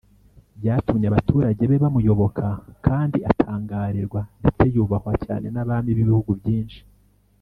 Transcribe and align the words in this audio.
byatumye 0.59 1.05
abaturage 1.07 1.61
be 1.69 1.81
bamuyoboka 1.83 2.45
kandi 2.85 3.17
atangarirwa 3.31 4.21
ndetse 4.39 4.63
yubahwa 4.75 5.13
cyane 5.25 5.47
n’abami 5.51 5.91
b’ibihugu 5.97 6.31
byinshi. 6.41 6.79